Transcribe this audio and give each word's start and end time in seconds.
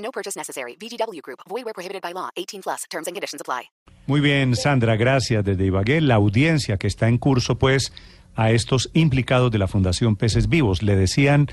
No 0.00 0.10
purchase 0.10 0.38
necessary. 0.38 0.76
VGW 0.76 1.20
Group. 1.22 1.40
Void 1.48 1.64
where 1.64 1.74
prohibited 1.74 2.02
by 2.02 2.12
law. 2.12 2.30
18 2.36 2.62
plus. 2.62 2.84
Terms 2.90 3.06
and 3.06 3.14
conditions 3.14 3.40
apply. 3.40 3.70
Muy 4.06 4.20
bien, 4.20 4.56
Sandra, 4.56 4.96
gracias 4.96 5.44
desde 5.44 5.66
Ibagué. 5.66 6.00
La 6.00 6.16
audiencia 6.16 6.78
que 6.78 6.88
está 6.88 7.08
en 7.08 7.18
curso, 7.18 7.58
pues, 7.58 7.92
a 8.34 8.50
estos 8.50 8.90
implicados 8.92 9.52
de 9.52 9.58
la 9.58 9.68
Fundación 9.68 10.16
Peces 10.16 10.48
Vivos. 10.48 10.82
Le 10.82 10.96
decían 10.96 11.48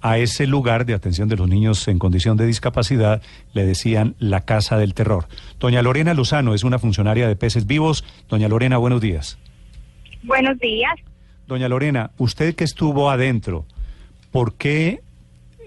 a 0.00 0.18
ese 0.18 0.46
lugar 0.46 0.86
de 0.86 0.94
atención 0.94 1.28
de 1.28 1.36
los 1.36 1.48
niños 1.48 1.86
en 1.88 1.98
condición 1.98 2.36
de 2.36 2.46
discapacidad, 2.46 3.22
le 3.52 3.64
decían 3.64 4.16
la 4.18 4.40
Casa 4.40 4.78
del 4.78 4.94
Terror. 4.94 5.28
Doña 5.58 5.82
Lorena 5.82 6.14
Lozano 6.14 6.54
es 6.54 6.64
una 6.64 6.78
funcionaria 6.78 7.28
de 7.28 7.36
Peces 7.36 7.66
Vivos. 7.66 8.04
Doña 8.28 8.48
Lorena, 8.48 8.78
buenos 8.78 9.00
días. 9.00 9.38
Buenos 10.22 10.58
días. 10.58 10.94
Doña 11.46 11.68
Lorena, 11.68 12.12
usted 12.16 12.54
que 12.54 12.64
estuvo 12.64 13.10
adentro, 13.10 13.66
¿por 14.30 14.54
qué 14.54 15.02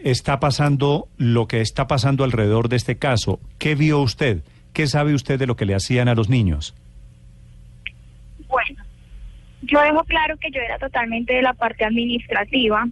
está 0.03 0.39
pasando 0.39 1.07
lo 1.17 1.47
que 1.47 1.61
está 1.61 1.87
pasando 1.87 2.23
alrededor 2.23 2.69
de 2.69 2.75
este 2.75 2.97
caso? 2.97 3.39
¿Qué 3.57 3.75
vio 3.75 3.99
usted? 3.99 4.43
¿Qué 4.73 4.87
sabe 4.87 5.13
usted 5.13 5.39
de 5.39 5.47
lo 5.47 5.55
que 5.55 5.65
le 5.65 5.75
hacían 5.75 6.07
a 6.07 6.15
los 6.15 6.29
niños? 6.29 6.75
Bueno, 8.47 8.83
yo 9.61 9.81
dejo 9.81 10.03
claro 10.03 10.37
que 10.37 10.51
yo 10.51 10.61
era 10.61 10.77
totalmente 10.77 11.33
de 11.33 11.41
la 11.41 11.53
parte 11.53 11.85
administrativa, 11.85 12.87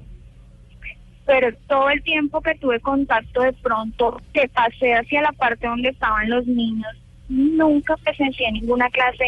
pero 1.26 1.54
todo 1.68 1.90
el 1.90 2.02
tiempo 2.02 2.42
que 2.42 2.56
tuve 2.56 2.80
contacto 2.80 3.42
de 3.42 3.54
pronto 3.54 4.22
que 4.34 4.48
pasé 4.48 4.94
hacia 4.94 5.22
la 5.22 5.32
parte 5.34 5.68
donde 5.68 5.90
estaban 5.90 6.30
los 6.30 6.48
niños, 6.48 6.92
nunca 7.30 7.96
presencié 7.98 8.52
ninguna 8.52 8.90
clase 8.90 9.26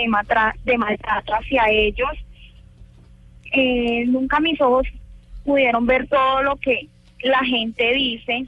de, 0.63 0.77
maltrato 0.77 1.33
hacia 1.33 1.69
ellos. 1.69 2.11
Eh, 3.51 4.05
nunca 4.07 4.39
mis 4.39 4.59
ojos 4.61 4.87
pudieron 5.43 5.85
ver 5.85 6.07
todo 6.07 6.41
lo 6.43 6.55
que 6.55 6.87
la 7.23 7.39
gente 7.39 7.93
dice. 7.93 8.47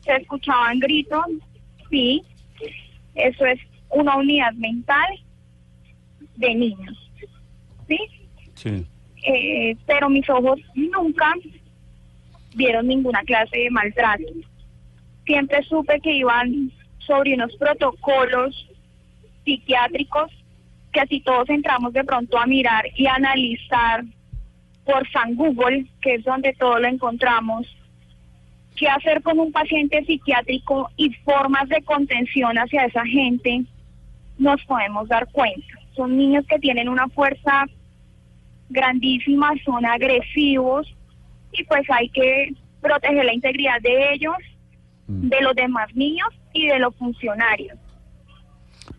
Se 0.00 0.16
escuchaban 0.16 0.80
gritos, 0.80 1.24
sí, 1.90 2.22
eso 3.14 3.46
es 3.46 3.58
una 3.88 4.16
unidad 4.16 4.52
mental 4.54 5.18
de 6.36 6.54
niños, 6.54 7.10
¿sí? 7.88 7.98
Sí. 8.54 8.86
Eh, 9.26 9.76
pero 9.86 10.10
mis 10.10 10.28
ojos 10.28 10.60
nunca 10.74 11.32
vieron 12.54 12.86
ninguna 12.86 13.22
clase 13.22 13.56
de 13.58 13.70
maltrato. 13.70 14.24
Siempre 15.24 15.62
supe 15.62 16.00
que 16.00 16.12
iban 16.12 16.70
sobre 16.98 17.34
unos 17.34 17.56
protocolos 17.56 18.68
psiquiátricos 19.44 20.30
que 20.92 21.00
así 21.00 21.20
todos 21.20 21.48
entramos 21.50 21.92
de 21.92 22.04
pronto 22.04 22.38
a 22.38 22.46
mirar 22.46 22.84
y 22.96 23.06
analizar 23.06 24.04
por 24.84 25.08
San 25.10 25.34
Google, 25.34 25.86
que 26.00 26.14
es 26.14 26.24
donde 26.24 26.52
todo 26.54 26.78
lo 26.78 26.88
encontramos, 26.88 27.66
qué 28.76 28.88
hacer 28.88 29.22
con 29.22 29.38
un 29.38 29.52
paciente 29.52 30.04
psiquiátrico 30.04 30.90
y 30.96 31.12
formas 31.24 31.68
de 31.68 31.82
contención 31.82 32.56
hacia 32.58 32.84
esa 32.84 33.04
gente, 33.04 33.64
nos 34.38 34.62
podemos 34.64 35.08
dar 35.08 35.28
cuenta. 35.30 35.66
Son 35.94 36.16
niños 36.16 36.44
que 36.46 36.58
tienen 36.58 36.88
una 36.88 37.08
fuerza 37.08 37.66
grandísima, 38.68 39.52
son 39.64 39.86
agresivos 39.86 40.92
y 41.52 41.64
pues 41.64 41.88
hay 41.90 42.08
que 42.08 42.52
proteger 42.80 43.24
la 43.24 43.34
integridad 43.34 43.80
de 43.80 44.12
ellos, 44.12 44.36
de 45.06 45.40
los 45.40 45.54
demás 45.54 45.94
niños 45.94 46.28
y 46.52 46.66
de 46.66 46.78
los 46.78 46.94
funcionarios. 46.96 47.78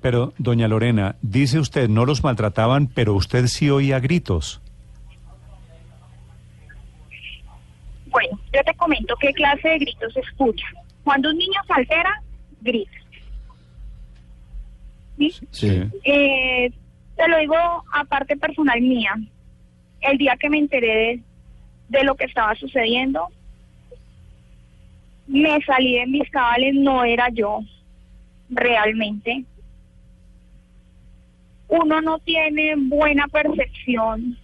Pero, 0.02 0.34
doña 0.38 0.68
Lorena, 0.68 1.16
dice 1.22 1.60
usted, 1.60 1.90
no 1.90 2.06
los 2.06 2.24
maltrataban, 2.24 2.88
pero 2.88 3.14
usted 3.14 3.48
sí 3.48 3.70
oía 3.70 4.00
gritos. 4.00 4.62
Comento 8.86 9.16
qué 9.20 9.34
clase 9.34 9.68
de 9.68 9.80
gritos 9.80 10.14
se 10.14 10.20
escucha. 10.20 10.68
Cuando 11.04 11.32
un 11.32 11.40
niño 11.40 11.60
se 11.66 11.74
altera, 11.74 12.22
grita. 12.62 12.92
¿Sí? 15.18 15.32
Sí. 15.50 15.84
Eh, 16.04 16.72
te 17.16 17.28
lo 17.28 17.40
digo 17.40 17.56
aparte 17.92 18.38
personal 18.38 18.80
mía. 18.80 19.16
El 20.02 20.20
día 20.20 20.38
que 20.40 20.52
me 20.52 20.60
enteré 20.60 20.88
de, 20.88 21.24
de 21.98 22.04
lo 22.04 22.14
que 22.14 22.26
estaba 22.26 22.54
sucediendo, 22.54 23.30
me 25.26 25.60
salí 25.64 25.96
de 25.96 26.06
mis 26.06 26.30
cabales, 26.30 26.76
no 26.76 27.04
era 27.04 27.30
yo 27.30 27.62
realmente. 28.52 29.46
Uno 31.70 32.02
no 32.02 32.20
tiene 32.20 32.76
buena 32.78 33.28
percepción 33.30 34.38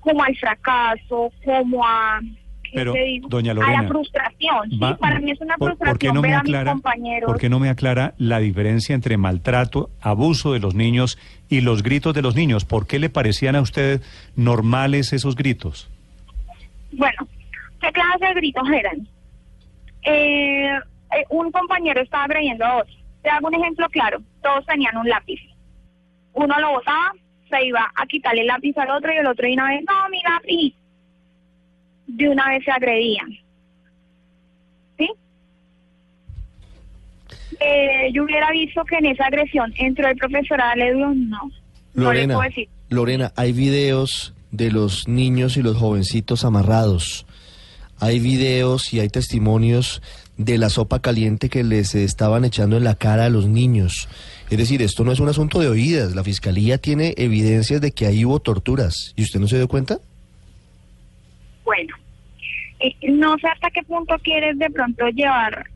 como 0.00 0.22
al 0.22 0.34
fracaso, 0.36 1.30
como 1.44 1.84
a, 1.84 2.20
¿qué 2.22 2.39
Pero, 2.72 2.94
doña 3.28 3.52
a 3.52 3.54
Lorena, 3.54 3.82
la 3.82 3.88
frustración. 3.88 4.70
Sí, 4.70 4.78
para 4.98 5.18
mí 5.20 5.30
es 5.30 5.40
una 5.40 5.56
¿por- 5.56 5.70
frustración 5.70 5.92
¿por 5.92 5.98
qué 5.98 6.12
no 6.12 6.22
me 6.22 6.28
ver 6.28 6.36
a 6.36 6.42
mis 6.42 6.50
aclara, 6.50 6.72
compañeros. 6.72 7.26
¿Por 7.28 7.38
qué 7.40 7.48
no 7.48 7.58
me 7.58 7.68
aclara 7.68 8.14
la 8.18 8.38
diferencia 8.38 8.94
entre 8.94 9.16
maltrato, 9.16 9.90
abuso 10.00 10.52
de 10.52 10.60
los 10.60 10.74
niños 10.74 11.18
y 11.48 11.60
los 11.62 11.82
gritos 11.82 12.14
de 12.14 12.22
los 12.22 12.36
niños? 12.36 12.64
¿Por 12.64 12.86
qué 12.86 12.98
le 12.98 13.10
parecían 13.10 13.56
a 13.56 13.60
usted 13.60 14.00
normales 14.36 15.12
esos 15.12 15.34
gritos? 15.36 15.88
Bueno, 16.92 17.26
¿qué 17.80 17.90
clase 17.92 18.26
de 18.26 18.34
gritos 18.34 18.68
eran? 18.70 19.06
Eh, 20.02 20.66
eh, 21.12 21.24
un 21.30 21.50
compañero 21.52 22.00
estaba 22.00 22.24
agrediendo 22.24 22.64
a 22.64 22.76
otro. 22.78 22.94
Te 23.22 23.28
hago 23.30 23.48
un 23.48 23.54
ejemplo 23.54 23.88
claro. 23.90 24.20
Todos 24.42 24.64
tenían 24.66 24.96
un 24.96 25.08
lápiz. 25.08 25.40
Uno 26.32 26.58
lo 26.60 26.70
botaba, 26.72 27.12
se 27.50 27.66
iba 27.66 27.90
a 27.94 28.06
quitarle 28.06 28.42
el 28.42 28.46
lápiz 28.46 28.76
al 28.78 28.90
otro 28.90 29.12
y 29.12 29.16
el 29.16 29.26
otro 29.26 29.46
de 29.46 29.52
una 29.54 29.66
vez, 29.68 29.84
no, 29.86 30.08
mi 30.08 30.22
lápiz. 30.22 30.74
De 32.16 32.28
una 32.28 32.48
vez 32.48 32.64
se 32.64 32.70
agredían. 32.70 33.28
¿Sí? 34.98 35.08
Eh, 37.60 38.10
yo 38.12 38.24
hubiera 38.24 38.50
visto 38.50 38.84
que 38.84 38.96
en 38.96 39.06
esa 39.06 39.26
agresión 39.26 39.72
entró 39.76 40.08
el 40.08 40.16
profesor 40.16 40.60
Aledo, 40.60 41.14
no. 41.14 41.50
No 41.94 42.12
le 42.12 42.20
Lorena, 42.20 42.34
puedo 42.34 42.48
decir. 42.48 42.68
Lorena, 42.88 43.32
hay 43.36 43.52
videos 43.52 44.34
de 44.50 44.70
los 44.70 45.08
niños 45.08 45.56
y 45.56 45.62
los 45.62 45.76
jovencitos 45.76 46.44
amarrados. 46.44 47.26
Hay 47.98 48.18
videos 48.18 48.92
y 48.94 49.00
hay 49.00 49.08
testimonios 49.08 50.02
de 50.36 50.56
la 50.56 50.70
sopa 50.70 51.00
caliente 51.00 51.50
que 51.50 51.62
les 51.62 51.94
estaban 51.94 52.44
echando 52.44 52.78
en 52.78 52.84
la 52.84 52.94
cara 52.94 53.26
a 53.26 53.30
los 53.30 53.46
niños. 53.46 54.08
Es 54.48 54.58
decir, 54.58 54.80
esto 54.80 55.04
no 55.04 55.12
es 55.12 55.20
un 55.20 55.28
asunto 55.28 55.60
de 55.60 55.68
oídas. 55.68 56.14
La 56.14 56.24
fiscalía 56.24 56.78
tiene 56.78 57.14
evidencias 57.18 57.80
de 57.80 57.92
que 57.92 58.06
ahí 58.06 58.24
hubo 58.24 58.40
torturas. 58.40 59.12
¿Y 59.16 59.22
usted 59.22 59.38
no 59.38 59.48
se 59.48 59.58
dio 59.58 59.68
cuenta? 59.68 59.98
Bueno, 61.70 61.94
eh, 62.80 62.94
no 63.12 63.36
sé 63.38 63.46
hasta 63.48 63.70
qué 63.70 63.82
punto 63.84 64.16
quieres 64.22 64.58
de 64.58 64.70
pronto 64.70 65.08
llevar 65.10 65.66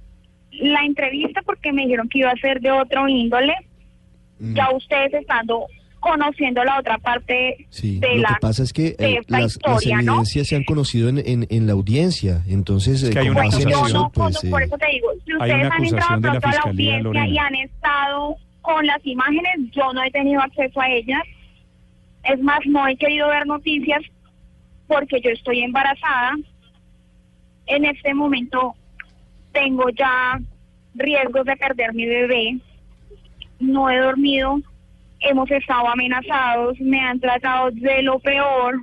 la 0.50 0.80
entrevista 0.84 1.40
porque 1.42 1.72
me 1.72 1.82
dijeron 1.82 2.08
que 2.08 2.18
iba 2.20 2.30
a 2.30 2.36
ser 2.36 2.60
de 2.60 2.70
otro 2.70 3.06
índole. 3.08 3.54
Mm. 4.40 4.54
Ya 4.54 4.70
ustedes 4.70 5.14
estando 5.14 5.66
conociendo 6.00 6.62
la 6.64 6.78
otra 6.80 6.98
parte 6.98 7.66
Sí, 7.70 7.98
de 7.98 8.16
lo 8.16 8.22
la 8.22 8.28
que 8.28 8.40
pasa 8.40 8.62
es 8.62 8.72
que 8.72 8.94
eh, 8.98 9.20
las, 9.28 9.40
las 9.40 9.52
historia, 9.56 9.96
¿no? 10.02 10.12
evidencias 10.14 10.48
se 10.48 10.56
han 10.56 10.64
conocido 10.64 11.08
en, 11.08 11.18
en- 11.18 11.46
en 11.48 11.66
la 11.66 11.72
audiencia. 11.74 12.42
Entonces, 12.48 13.02
Es 13.04 13.10
que 13.10 13.18
eh, 13.18 13.22
hay 13.22 13.28
una 13.30 13.42
Bueno, 13.44 13.50
yo 13.52 13.56
acusación, 13.68 13.86
eso, 13.86 13.98
no, 13.98 14.10
pues, 14.12 14.24
conozco, 14.24 14.46
eh, 14.46 14.50
por 14.50 14.62
eso 14.62 14.76
te 14.78 14.86
digo, 14.92 15.08
si 15.24 15.30
hay 15.30 15.36
ustedes 15.36 15.54
una 15.54 15.74
han 15.76 15.84
entrado 15.84 15.84
acusación 15.84 16.20
de 16.22 16.28
la 16.28 16.40
pronto 16.40 16.48
a 16.48 16.52
la 16.64 16.70
audiencia 16.70 17.02
Lorena. 17.02 17.26
y 17.28 17.38
han 17.38 17.54
estado 17.54 18.36
con 18.62 18.86
las 18.86 19.06
imágenes, 19.06 19.52
yo 19.72 19.92
no 19.92 20.02
he 20.02 20.10
tenido 20.10 20.40
acceso 20.42 20.80
a 20.80 20.88
ellas. 20.90 21.22
Es 22.24 22.40
más, 22.40 22.58
no 22.66 22.86
he 22.88 22.96
querido 22.96 23.28
ver 23.28 23.46
noticias 23.46 24.00
porque 24.86 25.20
yo 25.20 25.30
estoy 25.30 25.62
embarazada. 25.62 26.32
En 27.66 27.84
este 27.84 28.14
momento 28.14 28.74
tengo 29.52 29.88
ya 29.90 30.38
riesgos 30.94 31.44
de 31.44 31.56
perder 31.56 31.94
mi 31.94 32.06
bebé. 32.06 32.58
No 33.60 33.88
he 33.88 33.98
dormido, 33.98 34.60
hemos 35.20 35.50
estado 35.50 35.88
amenazados, 35.88 36.78
me 36.80 37.00
han 37.00 37.20
tratado 37.20 37.70
de 37.70 38.02
lo 38.02 38.18
peor. 38.18 38.76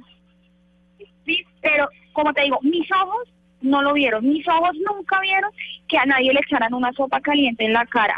Sí, 1.25 1.43
pero 1.61 1.87
como 2.13 2.33
te 2.33 2.43
digo, 2.43 2.59
mis 2.61 2.89
ojos 2.91 3.29
no 3.61 3.81
lo 3.81 3.93
vieron, 3.93 4.27
mis 4.27 4.47
ojos 4.47 4.75
nunca 4.87 5.19
vieron 5.21 5.51
que 5.87 5.97
a 5.97 6.05
nadie 6.05 6.33
le 6.33 6.39
echaran 6.39 6.73
una 6.73 6.91
sopa 6.93 7.21
caliente 7.21 7.65
en 7.65 7.73
la 7.73 7.85
cara. 7.85 8.17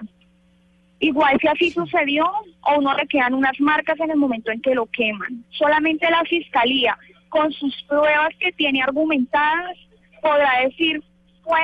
Igual 0.99 1.37
si 1.41 1.47
así 1.47 1.71
sucedió, 1.71 2.31
a 2.61 2.77
uno 2.77 2.95
le 2.95 3.05
quedan 3.07 3.33
unas 3.33 3.59
marcas 3.59 3.99
en 3.99 4.11
el 4.11 4.17
momento 4.17 4.51
en 4.51 4.61
que 4.61 4.73
lo 4.73 4.85
queman. 4.85 5.43
Solamente 5.49 6.09
la 6.09 6.23
fiscalía, 6.23 6.97
con 7.33 7.51
sus 7.51 7.73
pruebas 7.89 8.29
que 8.39 8.51
tiene 8.51 8.83
argumentadas, 8.83 9.75
podrá 10.21 10.61
decir 10.63 11.01
fue 11.43 11.59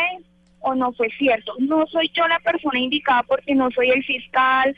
o 0.61 0.73
no 0.73 0.91
fue 0.93 1.07
cierto. 1.19 1.53
No 1.59 1.85
soy 1.85 2.09
yo 2.15 2.27
la 2.27 2.39
persona 2.39 2.79
indicada 2.79 3.21
porque 3.23 3.53
no 3.53 3.69
soy 3.69 3.91
el 3.91 4.03
fiscal, 4.03 4.75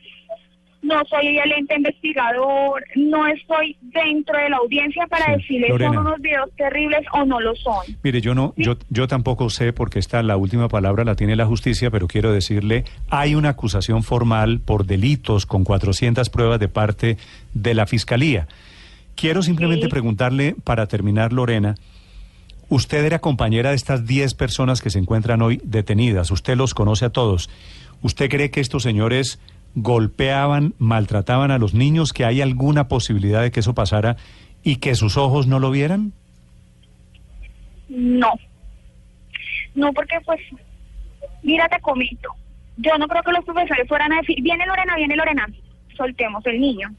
no 0.82 1.02
soy 1.10 1.38
el 1.38 1.52
ente 1.54 1.76
investigador, 1.76 2.84
no 2.96 3.26
estoy 3.26 3.78
dentro 3.82 4.38
de 4.38 4.50
la 4.50 4.58
audiencia 4.58 5.08
para 5.08 5.26
Sí, 5.28 5.32
decirles 5.38 5.70
Lorena. 5.70 5.94
son 5.94 6.08
unos 6.08 6.20
videos 6.22 6.50
terribles 6.58 7.02
o 7.14 7.24
no 7.24 7.40
lo 7.40 7.56
son. 7.56 7.86
Mire, 8.04 8.20
yo 8.20 8.36
no, 8.36 8.54
yo, 8.58 8.76
yo 8.90 9.08
tampoco 9.08 9.50
sé 9.50 9.72
porque 9.72 9.98
esta 10.00 10.22
la 10.24 10.36
última 10.36 10.68
palabra 10.68 11.06
la 11.06 11.16
tiene 11.16 11.38
la 11.38 11.46
justicia, 11.46 11.90
pero 11.90 12.08
quiero 12.08 12.34
decirle, 12.34 12.84
hay 13.10 13.36
una 13.36 13.50
acusación 13.50 14.04
formal 14.04 14.60
por 14.60 14.86
delitos 14.86 15.46
con 15.46 15.64
400 15.64 16.30
pruebas 16.30 16.60
de 16.60 16.68
parte 16.68 17.18
de 17.54 17.74
la 17.76 17.88
fiscalía. 17.88 18.48
Quiero 19.22 19.44
simplemente 19.44 19.86
Sí. 19.86 19.92
preguntarle, 19.92 20.56
para 20.64 20.88
terminar, 20.88 21.32
Lorena, 21.32 21.76
usted 22.70 23.06
era 23.06 23.20
compañera 23.20 23.70
de 23.70 23.76
estas 23.76 24.08
10 24.08 24.34
personas 24.34 24.82
que 24.82 24.90
se 24.90 24.98
encuentran 24.98 25.44
hoy 25.44 25.62
detenidas, 25.64 26.32
usted 26.32 26.58
los 26.58 26.74
conoce 26.74 27.06
a 27.06 27.12
todos. 27.12 27.48
¿Usted 28.02 28.30
cree 28.32 28.50
que 28.50 28.62
estos 28.62 28.82
señores 28.82 29.40
golpeaban, 29.76 30.74
maltrataban 30.80 31.52
a 31.52 31.60
los 31.60 31.76
niños, 31.76 32.14
que 32.14 32.26
hay 32.26 32.42
alguna 32.42 32.88
posibilidad 32.88 33.44
de 33.44 33.52
que 33.52 33.60
eso 33.60 33.76
pasara 33.76 34.18
y 34.64 34.78
que 34.78 34.96
sus 34.96 35.18
ojos 35.18 35.46
no 35.46 35.60
lo 35.60 35.70
vieran? 35.70 36.14
No. 37.90 38.32
No, 39.76 39.94
porque 39.94 40.20
pues, 40.26 40.40
mira, 41.44 41.70
te 41.70 41.80
comento. 41.80 42.30
Yo 42.78 42.98
no 42.98 43.08
creo 43.08 43.22
que 43.22 43.34
los 43.34 43.46
profesores 43.46 43.88
fueran 43.88 44.14
a 44.14 44.18
decir, 44.22 44.42
viene 44.42 44.66
Lorena, 44.66 44.96
viene 44.96 45.16
Lorena, 45.16 45.48
soltemos 45.96 46.44
el 46.48 46.60
niño. 46.60 46.90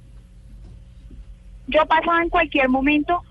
Yo 1.69 1.85
pasaba 1.87 2.23
en 2.23 2.29
cualquier 2.29 2.69
momento 2.69 3.23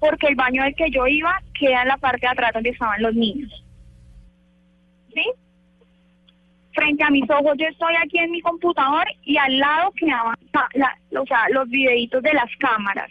porque 0.00 0.26
el 0.28 0.34
baño 0.34 0.62
del 0.62 0.74
que 0.74 0.90
yo 0.90 1.06
iba 1.06 1.40
queda 1.58 1.82
en 1.82 1.88
la 1.88 1.96
parte 1.96 2.20
de 2.26 2.28
atrás 2.32 2.52
donde 2.52 2.70
estaban 2.70 3.02
los 3.02 3.14
niños. 3.14 3.64
¿Sí? 5.14 5.24
Frente 6.72 7.04
a 7.04 7.10
mis 7.10 7.28
ojos 7.30 7.54
yo 7.56 7.66
estoy 7.66 7.94
aquí 8.02 8.18
en 8.18 8.32
mi 8.32 8.40
computador 8.40 9.06
y 9.22 9.36
al 9.36 9.58
lado 9.58 9.92
quedaban 9.92 10.36
la- 10.52 10.96
la- 11.10 11.20
o 11.22 11.26
sea, 11.26 11.48
los 11.50 11.68
videitos 11.68 12.22
de 12.22 12.32
las 12.34 12.50
cámaras. 12.58 13.10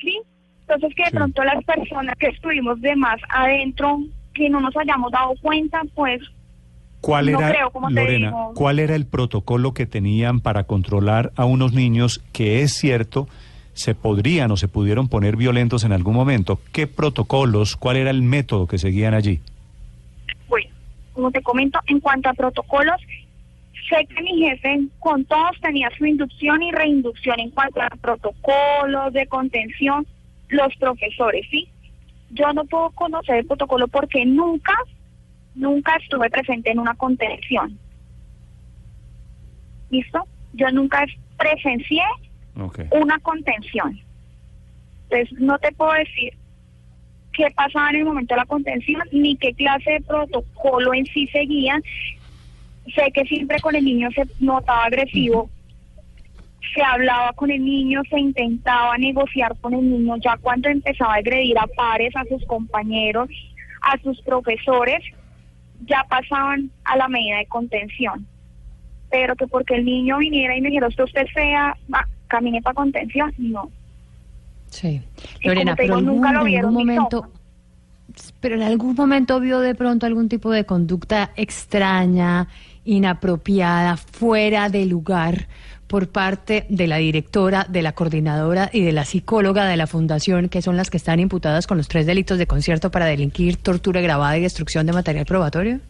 ¿sí? 0.00 0.20
Entonces 0.62 0.94
que 0.94 1.04
de 1.04 1.10
Sí. 1.10 1.16
pronto 1.16 1.44
las 1.44 1.64
personas 1.64 2.16
que 2.18 2.28
estuvimos 2.28 2.80
de 2.80 2.96
más 2.96 3.20
adentro, 3.28 4.00
que 4.34 4.48
no 4.50 4.60
nos 4.60 4.76
hayamos 4.76 5.10
dado 5.12 5.34
cuenta, 5.40 5.82
pues 5.94 6.20
¿Cuál 7.02 7.32
No 7.32 7.40
era, 7.40 7.48
creo, 7.50 7.72
Lorena, 7.90 8.28
digo. 8.28 8.52
cuál 8.54 8.78
era 8.78 8.94
el 8.94 9.06
protocolo 9.06 9.74
que 9.74 9.86
tenían 9.86 10.40
para 10.40 10.64
controlar 10.64 11.32
a 11.36 11.44
unos 11.44 11.72
niños 11.74 12.22
que 12.32 12.62
es 12.62 12.72
cierto 12.74 13.28
se 13.74 13.94
podrían 13.94 14.50
o 14.52 14.56
se 14.56 14.68
pudieron 14.68 15.08
poner 15.08 15.36
violentos 15.36 15.82
en 15.84 15.92
algún 15.92 16.14
momento? 16.14 16.60
¿Qué 16.72 16.86
protocolos, 16.86 17.76
cuál 17.76 17.96
era 17.96 18.10
el 18.10 18.22
método 18.22 18.66
que 18.66 18.78
seguían 18.78 19.14
allí? 19.14 19.40
bueno, 20.48 20.68
como 21.12 21.30
te 21.30 21.42
comento, 21.42 21.78
en 21.88 22.00
cuanto 22.00 22.28
a 22.28 22.34
protocolos, 22.34 23.00
sé 23.88 24.06
que 24.06 24.22
mi 24.22 24.38
jefe 24.38 24.82
con 25.00 25.24
todos 25.24 25.58
tenía 25.60 25.90
su 25.98 26.06
inducción 26.06 26.62
y 26.62 26.70
reinducción 26.70 27.40
en 27.40 27.50
cuanto 27.50 27.82
a 27.82 27.88
protocolos 28.00 29.12
de 29.12 29.26
contención, 29.26 30.06
los 30.48 30.74
profesores, 30.76 31.46
¿sí? 31.50 31.68
Yo 32.30 32.52
no 32.52 32.64
puedo 32.64 32.90
conocer 32.90 33.36
el 33.36 33.46
protocolo 33.46 33.88
porque 33.88 34.24
nunca, 34.24 34.72
nunca 35.54 35.96
estuve 35.96 36.30
presente 36.30 36.70
en 36.70 36.78
una 36.78 36.94
contención. 36.94 37.78
¿Listo? 39.90 40.26
Yo 40.54 40.70
nunca 40.70 41.04
presencié 41.38 42.02
Okay. 42.54 42.86
una 42.90 43.18
contención. 43.20 43.98
Entonces, 45.08 45.40
no 45.40 45.58
te 45.58 45.72
puedo 45.72 45.92
decir 45.92 46.34
qué 47.32 47.50
pasaba 47.50 47.90
en 47.90 47.96
el 47.96 48.04
momento 48.04 48.34
de 48.34 48.40
la 48.40 48.46
contención, 48.46 49.02
ni 49.10 49.36
qué 49.36 49.54
clase 49.54 49.90
de 49.92 50.00
protocolo 50.02 50.92
en 50.92 51.06
sí 51.06 51.26
seguían. 51.28 51.82
Sé 52.94 53.10
que 53.14 53.24
siempre 53.24 53.58
con 53.60 53.74
el 53.74 53.84
niño 53.84 54.10
se 54.14 54.24
notaba 54.38 54.84
agresivo, 54.84 55.48
se 56.74 56.82
hablaba 56.82 57.32
con 57.32 57.50
el 57.50 57.64
niño, 57.64 58.02
se 58.10 58.18
intentaba 58.18 58.98
negociar 58.98 59.56
con 59.60 59.74
el 59.74 59.88
niño, 59.88 60.16
ya 60.22 60.36
cuando 60.36 60.68
empezaba 60.68 61.14
a 61.14 61.18
agredir 61.18 61.58
a 61.58 61.66
pares, 61.66 62.14
a 62.16 62.24
sus 62.24 62.44
compañeros, 62.46 63.30
a 63.80 63.98
sus 64.02 64.20
profesores, 64.22 65.02
ya 65.86 66.04
pasaban 66.08 66.70
a 66.84 66.96
la 66.96 67.08
medida 67.08 67.38
de 67.38 67.46
contención 67.46 68.26
pero 69.10 69.36
que 69.36 69.46
porque 69.46 69.74
el 69.74 69.84
niño 69.84 70.16
viniera 70.16 70.56
y 70.56 70.62
me 70.62 70.68
dijera, 70.70 70.88
usted, 70.88 71.04
usted 71.04 71.26
sea, 71.34 71.76
va, 71.94 72.08
camine 72.28 72.62
para 72.62 72.72
contención, 72.72 73.30
no. 73.36 73.68
Sí. 74.70 75.02
Y 75.42 75.48
Lorena, 75.48 75.76
pero 75.76 75.82
digo, 75.82 75.98
algún- 75.98 76.14
nunca 76.16 76.32
lo 76.32 76.40
en 76.40 76.46
vieron 76.46 76.68
algún 76.70 76.86
mis 76.86 76.96
momento, 76.96 77.30
pero 78.40 78.54
en 78.54 78.62
algún 78.62 78.94
momento 78.94 79.38
vio 79.38 79.60
de 79.60 79.74
pronto 79.74 80.06
algún 80.06 80.30
tipo 80.30 80.50
de 80.50 80.64
conducta 80.64 81.30
extraña, 81.36 82.48
inapropiada, 82.86 83.98
fuera 83.98 84.70
de 84.70 84.86
lugar 84.86 85.46
por 85.92 86.08
parte 86.08 86.64
de 86.70 86.86
la 86.86 86.96
directora, 86.96 87.66
de 87.68 87.82
la 87.82 87.92
coordinadora 87.92 88.70
y 88.72 88.80
de 88.80 88.92
la 88.92 89.04
psicóloga 89.04 89.66
de 89.66 89.76
la 89.76 89.86
fundación, 89.86 90.48
que 90.48 90.62
son 90.62 90.78
las 90.78 90.88
que 90.88 90.96
están 90.96 91.20
imputadas 91.20 91.66
con 91.66 91.76
los 91.76 91.86
tres 91.86 92.06
delitos 92.06 92.38
de 92.38 92.46
concierto 92.46 92.90
para 92.90 93.04
delinquir, 93.04 93.58
tortura 93.58 94.00
grabada 94.00 94.38
y 94.38 94.40
destrucción 94.40 94.86
de 94.86 94.94
material 94.94 95.26
probatorio. 95.26 95.80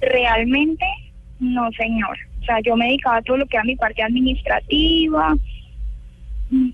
Realmente, 0.00 0.86
no, 1.40 1.70
señor. 1.72 2.16
O 2.40 2.44
sea, 2.46 2.56
yo 2.64 2.74
me 2.74 2.86
dedicaba 2.86 3.18
a 3.18 3.22
todo 3.22 3.36
lo 3.36 3.44
que 3.44 3.58
era 3.58 3.64
mi 3.64 3.76
parte 3.76 4.02
administrativa, 4.02 5.36
mm, 6.48 6.70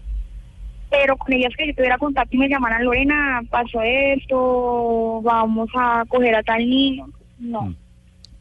pero 0.92 1.16
con 1.16 1.32
ellas 1.32 1.52
que 1.58 1.66
yo 1.66 1.74
tuviera 1.74 1.98
contacto 1.98 2.36
y 2.36 2.38
me 2.38 2.48
llamaran, 2.48 2.84
Lorena, 2.84 3.42
pasó 3.50 3.82
esto, 3.82 5.20
vamos 5.22 5.68
a 5.74 6.04
coger 6.06 6.36
a 6.36 6.42
tal 6.44 6.70
niño. 6.70 7.08
No, 7.40 7.62
Mm. 7.62 7.76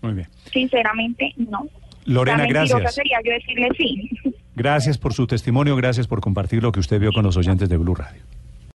Muy 0.03 0.13
bien. 0.13 0.27
sinceramente, 0.53 1.33
no. 1.37 1.67
Lorena, 2.05 2.45
gracias. 2.47 2.95
sería 2.95 3.19
yo 3.23 3.31
decirle 3.31 3.69
sí. 3.77 4.09
Gracias 4.55 4.97
por 4.97 5.13
su 5.13 5.27
testimonio, 5.27 5.75
gracias 5.75 6.07
por 6.07 6.21
compartir 6.21 6.61
lo 6.61 6.71
que 6.71 6.79
usted 6.79 6.99
vio 6.99 7.11
con 7.13 7.23
los 7.23 7.37
oyentes 7.37 7.69
de 7.69 7.77
Blue 7.77 7.95
Radio. 7.95 8.21